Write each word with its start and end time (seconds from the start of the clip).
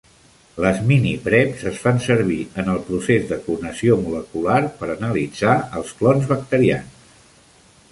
Les 0.63 0.77
minipreps 0.91 1.65
es 1.71 1.75
fan 1.83 1.99
servir 2.05 2.37
en 2.63 2.71
el 2.77 2.79
procés 2.87 3.29
de 3.33 3.39
clonació 3.49 3.99
molecular 4.07 4.57
per 4.81 4.91
analitzar 4.97 5.55
els 5.83 5.95
clons 6.01 6.29
bacterians. 6.35 7.09